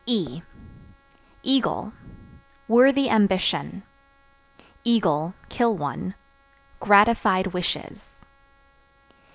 [0.07, 0.41] E
[1.43, 1.93] Eagle
[2.67, 3.83] Worthy ambition;
[4.83, 6.15] (kill one)
[6.79, 8.03] gratified wishes.